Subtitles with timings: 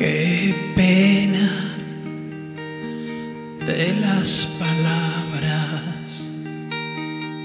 [0.00, 1.76] Qué pena
[3.66, 6.24] de las palabras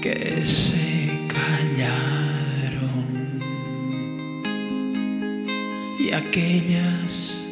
[0.00, 3.08] que se callaron
[6.00, 7.44] y aquellas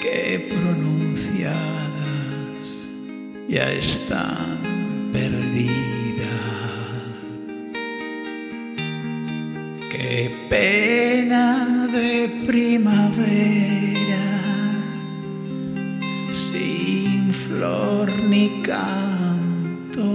[0.00, 1.52] que pronunciadas
[3.50, 5.58] ya están perdidas.
[9.90, 13.97] Qué pena de primavera
[16.30, 20.08] sin flor ni canto.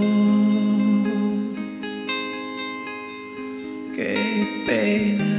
[3.94, 5.36] Qué pena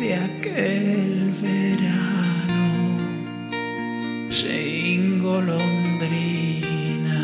[0.00, 2.68] de aquel verano
[4.30, 7.20] sin golondrina.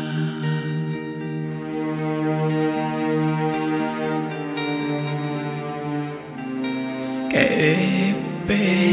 [7.29, 8.15] Qué
[8.47, 8.86] pena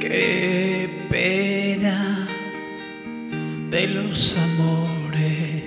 [0.00, 2.26] Qué pena
[3.70, 5.62] de los amores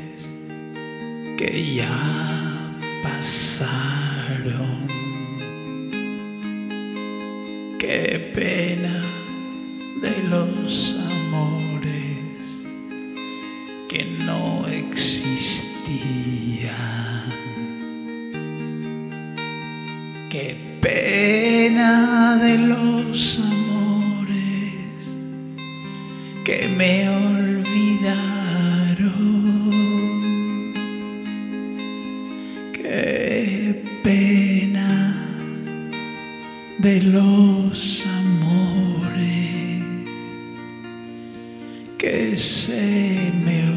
[1.37, 4.87] que ya pasaron.
[7.77, 9.03] Qué pena
[10.01, 12.17] de los amores
[13.87, 15.13] que no existían.
[20.31, 23.52] Qué pena de los amores
[26.43, 27.63] que me olvidaron.
[32.73, 35.15] Qué pena
[36.79, 39.83] de los amores
[41.97, 43.72] que se me.